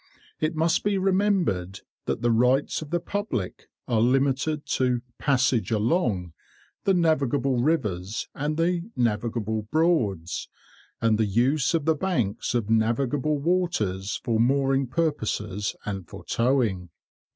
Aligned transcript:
It 0.39 0.55
must 0.55 0.83
be 0.83 0.97
remembered 0.97 1.81
that 2.05 2.23
the 2.23 2.31
rights 2.31 2.81
of 2.81 2.89
the 2.89 2.99
public 2.99 3.69
are 3.87 4.01
limited 4.01 4.65
to 4.65 5.03
passage 5.19 5.69
along 5.69 6.33
the 6.85 6.95
navigable 6.95 7.61
rivers 7.61 8.27
and 8.33 8.57
the 8.57 8.89
navigable 8.95 9.67
broads, 9.71 10.49
and 11.01 11.19
the 11.19 11.27
use 11.27 11.75
of 11.75 11.85
the 11.85 11.93
banks 11.93 12.55
of 12.55 12.67
navigable 12.67 13.37
waters 13.37 14.19
for 14.23 14.39
mooring 14.39 14.87
purposes 14.87 15.75
and 15.85 16.07
for 16.09 16.25
towing. 16.25 16.89